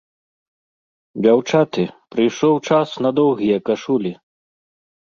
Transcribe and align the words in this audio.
Дзяўчаты, 1.25 1.83
прыйшоў 2.17 2.55
час 2.71 2.99
на 3.09 3.13
доўгія 3.21 3.57
кашулі! 3.71 4.11